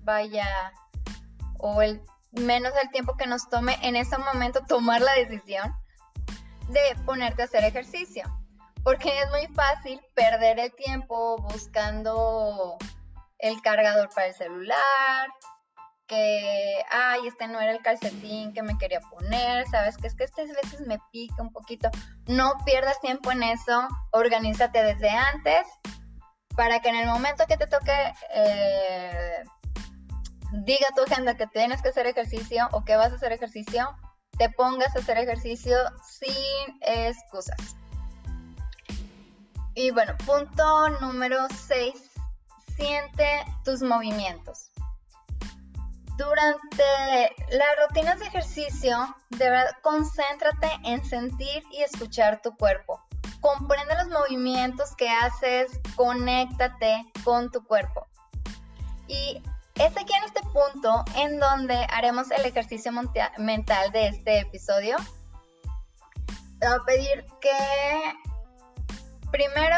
vaya, 0.05 0.73
o 1.59 1.83
el 1.83 2.01
menos 2.33 2.73
el 2.83 2.91
tiempo 2.91 3.17
que 3.17 3.27
nos 3.27 3.49
tome 3.49 3.77
en 3.83 3.97
ese 3.97 4.17
momento 4.19 4.61
tomar 4.67 5.01
la 5.01 5.13
decisión 5.15 5.75
de 6.69 6.81
ponerte 7.05 7.43
a 7.43 7.45
hacer 7.47 7.65
ejercicio. 7.65 8.25
Porque 8.85 9.21
es 9.21 9.29
muy 9.31 9.47
fácil 9.55 10.01
perder 10.15 10.61
el 10.61 10.75
tiempo 10.75 11.37
buscando 11.39 12.79
el 13.39 13.61
cargador 13.61 14.09
para 14.15 14.29
el 14.29 14.35
celular, 14.35 15.29
que, 16.09 16.85
ay, 16.91 17.21
este 17.29 17.47
no 17.47 17.61
era 17.61 17.73
el 17.73 17.83
calcetín 17.83 18.53
que 18.53 18.63
me 18.63 18.77
quería 18.79 19.01
poner, 19.01 19.67
sabes 19.69 19.97
que 19.99 20.09
es 20.09 20.17
que 20.17 20.25
estas 20.25 20.49
veces 20.49 20.81
me 20.87 20.99
pica 21.13 21.41
un 21.41 21.53
poquito. 21.53 21.91
No 22.27 22.55
pierdas 22.65 23.01
tiempo 23.01 23.31
en 23.31 23.43
eso, 23.45 23.87
organízate 24.11 24.83
desde 24.83 25.11
antes 25.11 25.67
para 26.57 26.81
que 26.81 26.89
en 26.89 26.97
el 26.97 27.07
momento 27.07 27.45
que 27.47 27.57
te 27.57 27.69
toque, 27.69 28.13
eh, 28.35 29.45
diga 30.65 30.89
tu 30.97 31.03
agenda 31.03 31.37
que 31.37 31.47
tienes 31.47 31.81
que 31.83 31.91
hacer 31.91 32.07
ejercicio 32.07 32.69
o 32.73 32.85
que 32.85 32.97
vas 32.97 33.13
a 33.13 33.15
hacer 33.15 33.31
ejercicio, 33.31 33.97
te 34.37 34.51
pongas 34.51 34.97
a 34.97 34.99
hacer 34.99 35.19
ejercicio 35.19 35.77
sin 36.03 36.79
excusas. 36.81 37.77
Y 39.75 39.93
bueno, 39.93 40.17
punto 40.27 40.89
número 41.01 41.47
6, 41.69 41.95
siente 42.77 43.45
tus 43.65 43.81
movimientos. 43.83 44.71
Durante 46.19 47.33
las 47.51 47.69
rutinas 47.81 48.19
de 48.19 48.27
ejercicio, 48.27 49.17
de 49.31 49.51
verdad, 49.51 49.71
concéntrate 49.83 50.69
en 50.83 51.05
sentir 51.05 51.63
y 51.71 51.83
escuchar 51.85 52.43
tu 52.43 52.57
cuerpo. 52.57 53.01
Comprende 53.41 53.95
los 53.95 54.09
movimientos 54.09 54.97
que 54.97 55.09
haces, 55.09 55.71
conéctate 55.95 57.05
con 57.23 57.53
tu 57.53 57.63
cuerpo. 57.65 58.09
Y 59.07 59.41
es 59.77 59.97
aquí 59.97 60.13
en 60.13 60.25
este 60.25 60.43
punto 60.53 61.05
en 61.15 61.39
donde 61.39 61.87
haremos 61.89 62.33
el 62.33 62.45
ejercicio 62.45 62.91
mental 63.39 63.93
de 63.93 64.09
este 64.09 64.41
episodio. 64.41 64.97
Te 66.59 66.67
voy 66.67 66.79
a 66.79 66.85
pedir 66.85 67.27
que 67.41 68.15
primero 69.31 69.77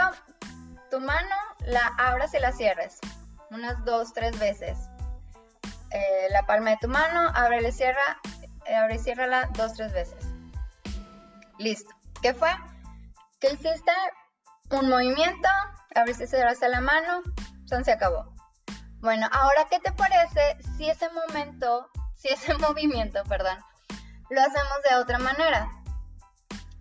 tu 0.90 1.00
mano 1.00 1.36
la 1.66 1.86
abras 1.98 2.32
y 2.32 2.38
la 2.38 2.52
cierres 2.52 2.98
unas 3.50 3.84
dos, 3.84 4.12
tres 4.14 4.38
veces. 4.38 4.78
Eh, 5.90 6.28
la 6.30 6.44
palma 6.46 6.70
de 6.70 6.76
tu 6.80 6.88
mano, 6.88 7.30
abre 7.34 7.66
y 7.66 7.72
cierra, 7.72 8.18
eh, 8.66 8.76
abre 8.76 8.96
y 8.96 8.98
ciérrala 8.98 9.48
dos, 9.54 9.74
tres 9.74 9.92
veces. 9.92 10.24
Listo. 11.58 11.90
¿Qué 12.22 12.32
fue? 12.34 12.50
Que 13.40 13.48
hiciste 13.52 13.92
un 14.70 14.88
movimiento, 14.88 15.48
abriste 15.94 16.24
y 16.24 16.26
cerraste 16.26 16.68
la 16.68 16.80
mano, 16.80 17.22
se 17.66 17.92
acabó. 17.92 18.34
Bueno, 19.00 19.28
ahora, 19.32 19.66
¿qué 19.70 19.78
te 19.78 19.92
parece 19.92 20.58
si 20.76 20.88
ese 20.88 21.08
momento, 21.10 21.88
si 22.16 22.28
ese 22.28 22.54
movimiento, 22.58 23.22
perdón, 23.24 23.58
lo 24.28 24.40
hacemos 24.40 24.82
de 24.88 24.96
otra 24.96 25.18
manera? 25.18 25.70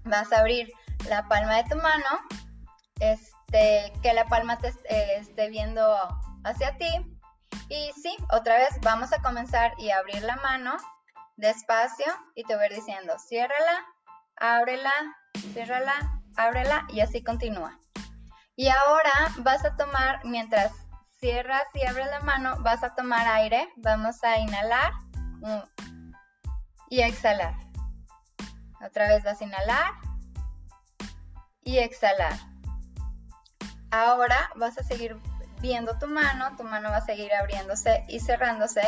Vas 0.04 0.32
a 0.34 0.40
abrir 0.40 0.72
la 1.08 1.28
palma 1.28 1.56
de 1.58 1.70
tu 1.70 1.76
mano, 1.78 2.06
este, 3.00 3.94
que 4.02 4.14
la 4.14 4.26
palma 4.26 4.58
te 4.58 4.70
eh, 4.90 5.18
esté 5.18 5.50
viendo 5.50 5.96
hacia 6.44 6.78
ti 6.78 7.19
y 7.70 7.92
sí, 8.02 8.16
otra 8.32 8.58
vez 8.58 8.70
vamos 8.82 9.14
a 9.14 9.22
comenzar 9.22 9.74
y 9.78 9.92
abrir 9.92 10.24
la 10.24 10.36
mano 10.38 10.78
despacio 11.38 12.06
y 12.36 12.44
te 12.44 12.56
voy 12.56 12.66
a 12.66 12.68
ir 12.68 12.76
diciendo, 12.76 13.14
ciérrala, 13.18 13.86
ábrela, 14.38 14.92
ciérrala, 15.54 16.22
ábrela 16.36 16.86
y 16.90 17.02
así 17.02 17.24
continúa. 17.24 17.80
Y 18.56 18.68
ahora 18.68 19.14
vas 19.38 19.64
a 19.64 19.76
tomar, 19.78 20.26
mientras 20.26 20.74
cierras 21.20 21.64
y 21.74 21.86
abres 21.86 22.08
la 22.08 22.20
mano, 22.22 22.58
vas 22.62 22.84
a 22.84 22.94
tomar 22.94 23.28
aire, 23.28 23.72
vamos 23.78 24.24
a 24.24 24.38
inhalar 24.38 24.92
y 26.90 27.02
exhalar. 27.02 27.56
Otra 28.86 29.08
vez 29.08 29.24
vas 29.24 29.42
a 29.42 29.44
inhalar 29.46 29.94
y 31.64 31.78
exhalar. 31.78 32.34
Ahora 33.92 34.50
vas 34.56 34.78
a 34.78 34.84
seguir 34.84 35.18
viendo 35.62 35.98
tu 35.98 36.08
mano, 36.08 36.56
tu 36.58 36.64
mano 36.64 36.90
va 36.90 36.98
a 36.98 37.06
seguir 37.06 37.34
abriéndose 37.34 38.04
y 38.08 38.20
cerrándose. 38.20 38.82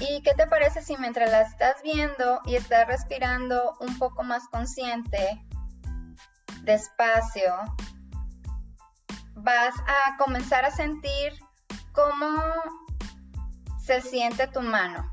¿Y 0.00 0.22
qué 0.22 0.34
te 0.34 0.46
parece 0.46 0.82
si 0.82 0.96
mientras 0.96 1.30
la 1.30 1.42
estás 1.42 1.76
viendo 1.82 2.40
y 2.44 2.56
estás 2.56 2.86
respirando 2.86 3.76
un 3.80 3.98
poco 3.98 4.22
más 4.22 4.48
consciente, 4.48 5.44
despacio, 6.62 7.54
vas 9.34 9.74
a 9.80 10.16
comenzar 10.16 10.64
a 10.64 10.70
sentir 10.70 11.32
cómo 11.92 12.42
se 13.84 14.00
siente 14.00 14.46
tu 14.48 14.60
mano, 14.60 15.12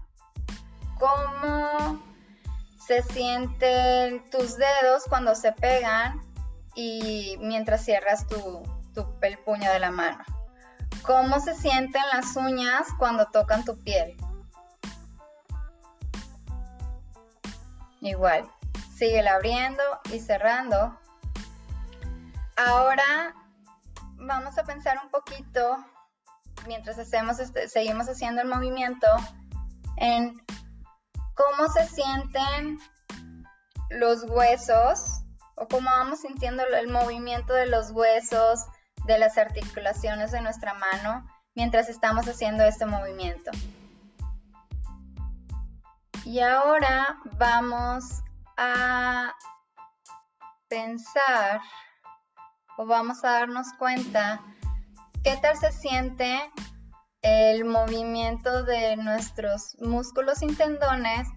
cómo 0.97 1.99
se 2.85 3.03
sienten 3.03 4.27
tus 4.29 4.57
dedos 4.57 5.03
cuando 5.07 5.35
se 5.35 5.51
pegan 5.51 6.21
y 6.75 7.37
mientras 7.39 7.83
cierras 7.83 8.25
tu, 8.27 8.63
el 9.21 9.37
puño 9.39 9.71
de 9.71 9.79
la 9.79 9.91
mano. 9.91 10.23
Cómo 11.03 11.39
se 11.39 11.55
sienten 11.55 12.01
las 12.13 12.35
uñas 12.35 12.87
cuando 12.97 13.25
tocan 13.27 13.63
tu 13.65 13.77
piel. 13.79 14.15
Igual, 18.01 18.49
sigue 18.95 19.27
abriendo 19.27 19.83
y 20.11 20.19
cerrando. 20.19 20.97
Ahora 22.55 23.35
vamos 24.15 24.57
a 24.57 24.63
pensar 24.63 24.99
un 25.03 25.09
poquito 25.09 25.77
mientras 26.67 26.99
hacemos 26.99 27.39
este, 27.39 27.67
seguimos 27.67 28.07
haciendo 28.07 28.41
el 28.41 28.47
movimiento 28.47 29.07
en 29.97 30.33
cómo 31.35 31.69
se 31.69 31.87
sienten 31.87 32.79
los 33.89 34.23
huesos 34.23 35.21
o 35.55 35.67
cómo 35.67 35.89
vamos 35.89 36.21
sintiendo 36.21 36.63
el 36.63 36.87
movimiento 36.89 37.53
de 37.53 37.67
los 37.67 37.91
huesos, 37.91 38.65
de 39.09 39.17
las 39.17 39.39
articulaciones 39.39 40.29
de 40.31 40.39
nuestra 40.39 40.75
mano 40.75 41.27
mientras 41.55 41.89
estamos 41.89 42.27
haciendo 42.27 42.63
este 42.63 42.85
movimiento. 42.85 43.49
Y 46.25 46.41
ahora 46.41 47.17
vamos 47.39 48.21
a 48.55 49.33
pensar 50.67 51.59
o 52.77 52.85
vamos 52.85 53.23
a 53.23 53.31
darnos 53.31 53.73
cuenta 53.79 54.41
qué 55.23 55.37
tal 55.37 55.57
se 55.57 55.71
siente 55.71 56.39
el 57.23 57.65
movimiento 57.65 58.63
de 58.63 58.95
nuestros 58.95 59.75
músculos 59.79 60.43
y 60.43 60.53
tendones 60.53 61.27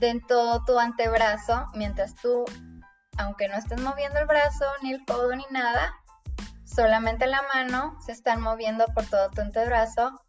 de 0.00 0.20
todo 0.28 0.62
tu 0.66 0.78
antebrazo 0.78 1.64
mientras 1.72 2.14
tú, 2.16 2.44
aunque 3.16 3.48
no 3.48 3.54
estés 3.54 3.80
moviendo 3.80 4.18
el 4.18 4.26
brazo, 4.26 4.66
ni 4.82 4.92
el 4.92 5.02
codo, 5.06 5.34
ni 5.34 5.46
nada, 5.50 5.94
solamente 6.76 7.26
la 7.26 7.42
mano 7.54 7.96
se 8.04 8.12
están 8.12 8.42
moviendo 8.42 8.84
por 8.94 9.06
todo 9.06 9.30
tu 9.30 9.40
antebrazo 9.40 10.20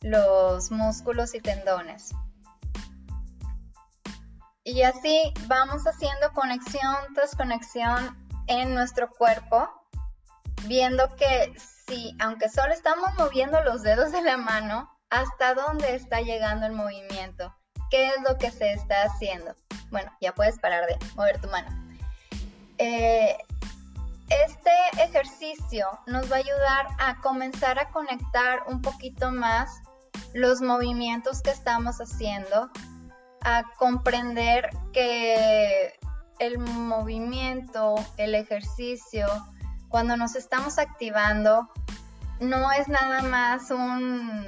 los 0.00 0.72
músculos 0.72 1.34
y 1.34 1.40
tendones. 1.40 2.10
Y 4.64 4.82
así 4.82 5.32
vamos 5.46 5.84
haciendo 5.86 6.32
conexión 6.32 6.96
tras 7.14 7.36
conexión 7.36 8.16
en 8.48 8.74
nuestro 8.74 9.08
cuerpo, 9.10 9.68
viendo 10.66 11.14
que 11.16 11.54
si, 11.86 12.16
aunque 12.20 12.48
solo 12.48 12.72
estamos 12.72 13.14
moviendo 13.16 13.62
los 13.62 13.82
dedos 13.82 14.10
de 14.12 14.22
la 14.22 14.36
mano, 14.36 14.90
hasta 15.10 15.54
dónde 15.54 15.94
está 15.94 16.20
llegando 16.20 16.66
el 16.66 16.72
movimiento, 16.72 17.54
qué 17.90 18.08
es 18.08 18.22
lo 18.28 18.36
que 18.36 18.50
se 18.50 18.72
está 18.72 19.04
haciendo. 19.04 19.54
Bueno, 19.90 20.10
ya 20.20 20.34
puedes 20.34 20.58
parar 20.58 20.86
de 20.86 20.98
mover 21.14 21.40
tu 21.40 21.48
mano. 21.48 21.68
Eh, 22.78 23.36
nos 26.06 26.30
va 26.30 26.36
a 26.36 26.38
ayudar 26.38 26.86
a 26.98 27.20
comenzar 27.20 27.78
a 27.78 27.90
conectar 27.90 28.60
un 28.66 28.82
poquito 28.82 29.30
más 29.30 29.70
los 30.34 30.60
movimientos 30.60 31.42
que 31.42 31.50
estamos 31.50 31.98
haciendo, 31.98 32.70
a 33.42 33.64
comprender 33.78 34.70
que 34.92 35.98
el 36.38 36.58
movimiento, 36.58 37.94
el 38.16 38.34
ejercicio, 38.34 39.26
cuando 39.88 40.16
nos 40.16 40.36
estamos 40.36 40.78
activando, 40.78 41.68
no 42.40 42.72
es 42.72 42.88
nada 42.88 43.22
más 43.22 43.70
un 43.70 44.46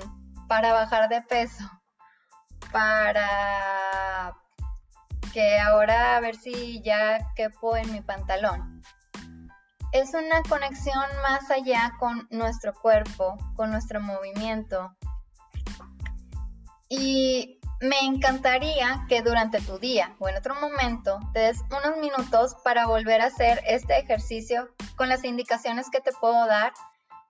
para 0.48 0.72
bajar 0.72 1.08
de 1.08 1.22
peso, 1.22 1.64
para 2.70 4.34
que 5.32 5.58
ahora 5.58 6.16
a 6.16 6.20
ver 6.20 6.36
si 6.36 6.82
ya 6.82 7.32
quepo 7.34 7.76
en 7.76 7.92
mi 7.92 8.00
pantalón. 8.02 8.82
Es 9.92 10.14
una 10.14 10.42
conexión 10.48 11.04
más 11.22 11.50
allá 11.50 11.92
con 11.98 12.26
nuestro 12.30 12.72
cuerpo, 12.72 13.36
con 13.54 13.70
nuestro 13.70 14.00
movimiento. 14.00 14.96
Y 16.88 17.60
me 17.82 17.98
encantaría 18.00 19.04
que 19.06 19.20
durante 19.20 19.60
tu 19.60 19.78
día 19.78 20.16
o 20.18 20.30
en 20.30 20.36
otro 20.38 20.54
momento 20.54 21.18
te 21.34 21.40
des 21.40 21.60
unos 21.70 21.98
minutos 21.98 22.56
para 22.64 22.86
volver 22.86 23.20
a 23.20 23.26
hacer 23.26 23.60
este 23.66 23.98
ejercicio 23.98 24.70
con 24.96 25.10
las 25.10 25.24
indicaciones 25.24 25.90
que 25.90 26.00
te 26.00 26.12
puedo 26.12 26.46
dar. 26.46 26.72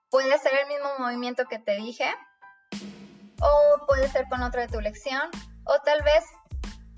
Puede 0.09 0.37
ser 0.39 0.53
el 0.53 0.67
mismo 0.67 0.89
movimiento 0.99 1.43
que 1.49 1.59
te 1.59 1.75
dije 1.75 2.05
o 3.41 3.85
puede 3.87 4.07
ser 4.07 4.29
con 4.29 4.41
otro 4.41 4.61
de 4.61 4.69
tu 4.69 4.79
lección 4.79 5.29
o 5.65 5.79
tal 5.83 6.01
vez 6.03 6.23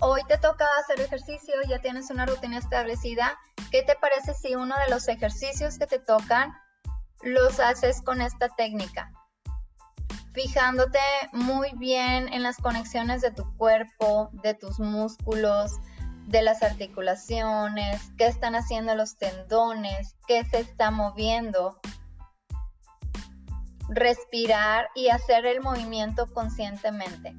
hoy 0.00 0.22
te 0.28 0.38
toca 0.38 0.66
hacer 0.80 1.00
ejercicio, 1.00 1.54
ya 1.68 1.78
tienes 1.80 2.10
una 2.10 2.26
rutina 2.26 2.58
establecida. 2.58 3.38
¿Qué 3.70 3.82
te 3.82 3.96
parece 3.96 4.34
si 4.34 4.54
uno 4.54 4.74
de 4.84 4.90
los 4.90 5.08
ejercicios 5.08 5.78
que 5.78 5.86
te 5.86 5.98
tocan 5.98 6.52
los 7.22 7.60
haces 7.60 8.02
con 8.02 8.20
esta 8.20 8.48
técnica? 8.48 9.10
fijándote 10.36 10.98
muy 11.32 11.70
bien 11.76 12.30
en 12.30 12.42
las 12.42 12.58
conexiones 12.58 13.22
de 13.22 13.30
tu 13.30 13.56
cuerpo, 13.56 14.28
de 14.42 14.52
tus 14.52 14.78
músculos, 14.78 15.72
de 16.26 16.42
las 16.42 16.62
articulaciones, 16.62 18.12
qué 18.18 18.26
están 18.26 18.54
haciendo 18.54 18.94
los 18.94 19.16
tendones, 19.16 20.14
qué 20.26 20.44
se 20.44 20.60
está 20.60 20.90
moviendo. 20.90 21.80
Respirar 23.88 24.90
y 24.94 25.08
hacer 25.08 25.46
el 25.46 25.62
movimiento 25.62 26.26
conscientemente. 26.34 27.34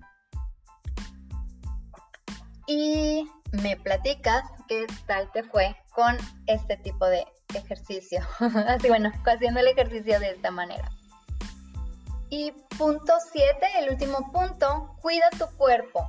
Y 2.67 3.29
me 3.63 3.77
platicas 3.77 4.43
qué 4.67 4.85
tal 5.05 5.31
te 5.31 5.43
fue 5.43 5.75
con 5.93 6.17
este 6.47 6.77
tipo 6.77 7.05
de 7.05 7.25
ejercicio. 7.55 8.19
Así 8.67 8.89
bueno, 8.89 9.11
haciendo 9.25 9.61
el 9.61 9.67
ejercicio 9.67 10.19
de 10.19 10.31
esta 10.31 10.51
manera. 10.51 10.91
Y 12.29 12.51
punto 12.77 13.13
7, 13.31 13.67
el 13.79 13.91
último 13.91 14.31
punto, 14.33 14.95
cuida 15.01 15.29
tu 15.31 15.45
cuerpo. 15.55 16.05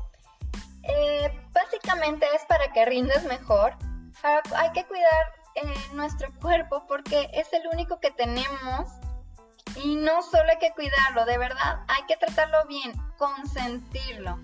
Eh, 0.82 1.30
básicamente 1.52 2.26
es 2.34 2.44
para 2.46 2.72
que 2.72 2.84
rindas 2.84 3.24
mejor. 3.24 3.76
hay 4.22 4.72
que 4.72 4.84
cuidar 4.86 5.32
eh, 5.54 5.74
nuestro 5.94 6.32
cuerpo 6.40 6.84
porque 6.88 7.30
es 7.32 7.52
el 7.52 7.68
único 7.72 8.00
que 8.00 8.10
tenemos 8.10 8.88
y 9.76 9.94
no 9.96 10.22
solo 10.22 10.50
hay 10.50 10.58
que 10.58 10.72
cuidarlo, 10.72 11.24
de 11.24 11.38
verdad, 11.38 11.84
hay 11.86 12.02
que 12.08 12.16
tratarlo 12.16 12.66
bien, 12.66 12.92
consentirlo. 13.16 14.38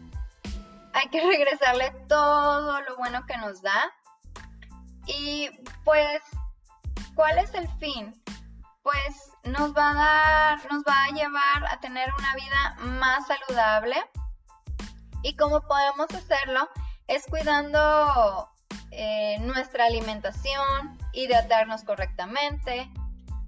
Hay 0.94 1.08
que 1.10 1.20
regresarle 1.20 1.90
todo 2.08 2.80
lo 2.80 2.96
bueno 2.96 3.26
que 3.26 3.36
nos 3.36 3.60
da. 3.62 3.92
Y 5.06 5.50
pues, 5.84 6.22
¿cuál 7.14 7.38
es 7.38 7.52
el 7.54 7.68
fin? 7.78 8.14
pues 8.84 9.32
nos 9.44 9.74
va 9.74 9.90
a 9.90 9.94
dar, 9.94 10.72
nos 10.72 10.84
va 10.84 11.04
a 11.04 11.08
llevar 11.08 11.72
a 11.72 11.80
tener 11.80 12.06
una 12.18 12.34
vida 12.34 12.76
más 12.98 13.26
saludable. 13.26 13.96
Y 15.22 15.36
cómo 15.36 15.62
podemos 15.62 16.06
hacerlo 16.10 16.68
es 17.08 17.24
cuidando 17.26 18.50
eh, 18.90 19.38
nuestra 19.40 19.86
alimentación, 19.86 20.98
hidratarnos 21.14 21.82
correctamente, 21.84 22.90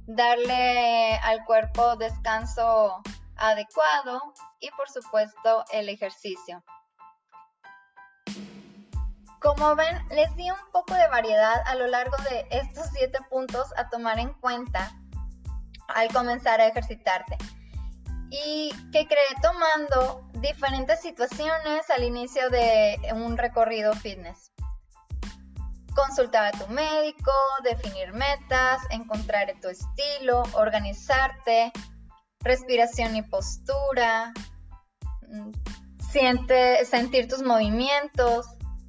darle 0.06 1.18
al 1.18 1.44
cuerpo 1.44 1.96
descanso 1.96 3.02
adecuado 3.36 4.32
y 4.58 4.70
por 4.70 4.88
supuesto 4.88 5.64
el 5.70 5.90
ejercicio. 5.90 6.64
Como 9.40 9.76
ven, 9.76 10.08
les 10.10 10.34
di 10.36 10.50
un 10.50 10.70
poco 10.72 10.94
de 10.94 11.06
variedad 11.08 11.62
a 11.66 11.74
lo 11.74 11.86
largo 11.86 12.16
de 12.30 12.46
estos 12.50 12.86
siete 12.92 13.18
puntos 13.28 13.68
a 13.76 13.88
tomar 13.90 14.18
en 14.18 14.32
cuenta 14.34 14.90
al 15.88 16.12
comenzar 16.12 16.60
a 16.60 16.66
ejercitarte. 16.66 17.36
Y 18.30 18.70
que 18.92 19.06
cree 19.06 19.40
tomando 19.40 20.28
diferentes 20.40 21.00
situaciones 21.00 21.88
al 21.90 22.02
inicio 22.02 22.50
de 22.50 22.98
un 23.14 23.36
recorrido 23.36 23.92
fitness. 23.94 24.52
Consultar 25.94 26.46
a 26.46 26.58
tu 26.58 26.66
médico, 26.68 27.32
definir 27.62 28.12
metas, 28.12 28.82
encontrar 28.90 29.54
tu 29.60 29.68
estilo, 29.68 30.42
organizarte, 30.54 31.72
respiración 32.40 33.16
y 33.16 33.22
postura, 33.22 34.32
mm, 35.28 35.50
siente, 36.10 36.84
sentir 36.84 37.28
tus 37.28 37.42
movimientos, 37.42 38.46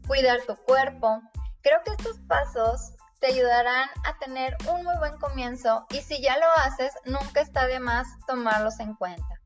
cuidar 0.08 0.41
tu 0.48 0.56
cuerpo. 0.56 1.22
Creo 1.62 1.84
que 1.84 1.91
estos 1.91 2.17
pasos 2.28 2.93
te 3.20 3.28
ayudarán 3.28 3.89
a 4.06 4.17
tener 4.20 4.56
un 4.70 4.84
muy 4.84 4.96
buen 4.98 5.17
comienzo 5.17 5.86
y 5.89 6.02
si 6.02 6.22
ya 6.22 6.38
lo 6.38 6.46
haces, 6.58 6.93
nunca 7.06 7.41
está 7.41 7.67
de 7.67 7.80
más 7.80 8.08
tomarlos 8.26 8.80
en 8.80 8.93
cuenta. 8.96 9.41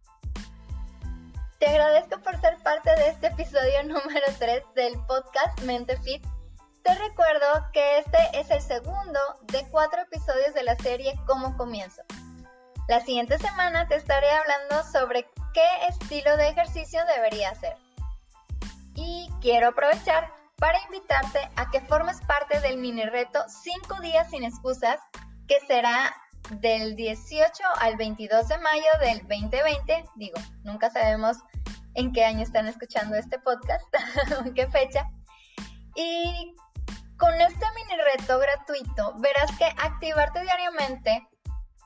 Te 1.59 1.67
agradezco 1.67 2.19
por 2.21 2.39
ser 2.41 2.57
parte 2.63 2.89
de 2.95 3.09
este 3.09 3.27
episodio 3.27 3.83
número 3.85 4.25
3 4.39 4.63
del 4.75 4.99
podcast 5.05 5.61
Mente 5.61 5.97
Fit. 5.97 6.25
Te 6.83 6.95
recuerdo 6.95 7.69
que 7.73 7.99
este 7.99 8.17
es 8.33 8.49
el 8.49 8.61
segundo 8.61 9.19
de 9.43 9.67
cuatro 9.69 10.01
episodios 10.01 10.53
de 10.53 10.63
la 10.63 10.75
serie 10.77 11.13
Cómo 11.27 11.55
Comienzo. 11.57 12.01
La 12.87 12.99
siguiente 13.01 13.37
semana 13.37 13.87
te 13.87 13.95
estaré 13.95 14.29
hablando 14.31 14.83
sobre 14.91 15.29
qué 15.53 15.67
estilo 15.87 16.35
de 16.37 16.49
ejercicio 16.49 16.99
debería 17.05 17.51
hacer. 17.51 17.77
Y 18.95 19.29
quiero 19.39 19.69
aprovechar 19.69 20.40
para 20.61 20.79
invitarte 20.83 21.39
a 21.55 21.71
que 21.71 21.81
formes 21.81 22.21
parte 22.27 22.59
del 22.59 22.77
mini 22.77 23.03
reto 23.03 23.43
5 23.47 23.99
días 24.01 24.29
sin 24.29 24.43
excusas 24.43 24.99
que 25.47 25.59
será 25.65 26.15
del 26.51 26.95
18 26.95 27.63
al 27.79 27.97
22 27.97 28.47
de 28.47 28.59
mayo 28.59 28.91
del 28.99 29.27
2020. 29.27 30.05
Digo, 30.17 30.39
nunca 30.63 30.91
sabemos 30.91 31.37
en 31.95 32.13
qué 32.13 32.23
año 32.25 32.43
están 32.43 32.67
escuchando 32.67 33.15
este 33.15 33.39
podcast, 33.39 33.83
en 34.45 34.53
qué 34.53 34.67
fecha. 34.67 35.09
Y 35.95 36.53
con 37.17 37.33
este 37.41 37.65
mini 37.75 37.99
reto 38.13 38.37
gratuito 38.37 39.15
verás 39.17 39.51
que 39.57 39.65
activarte 39.65 40.41
diariamente, 40.41 41.27